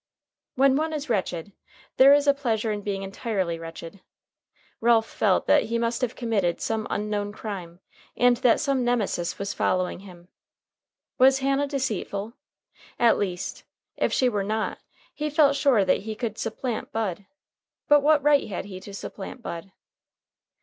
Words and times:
When 0.55 0.75
one 0.77 0.93
is 0.93 1.11
wretched, 1.11 1.51
there 1.97 2.11
is 2.11 2.25
a 2.25 2.33
pleasure 2.33 2.71
in 2.71 2.81
being 2.81 3.03
entirely 3.03 3.59
wretched. 3.59 3.99
Ralph 4.79 5.05
felt 5.05 5.45
that 5.45 5.65
he 5.65 5.77
must 5.77 6.01
have 6.01 6.15
committed 6.15 6.59
some 6.59 6.87
unknown 6.89 7.31
crime, 7.31 7.81
and 8.17 8.37
that 8.37 8.59
some 8.59 8.83
Nemesis 8.83 9.37
was 9.37 9.53
following 9.53 9.99
him. 9.99 10.29
Was 11.19 11.37
Hannah 11.37 11.67
deceitful? 11.67 12.33
At 12.97 13.19
least, 13.19 13.63
if 13.95 14.11
she 14.11 14.27
were 14.27 14.43
not, 14.43 14.79
he 15.13 15.29
felt 15.29 15.55
sure 15.55 15.85
that 15.85 16.01
he 16.01 16.15
could 16.15 16.35
supplant 16.39 16.91
Bud. 16.91 17.27
But 17.87 18.01
what 18.01 18.23
right 18.23 18.47
had 18.47 18.65
he 18.65 18.79
to 18.79 18.95
supplant 18.95 19.43
Bud? 19.43 19.71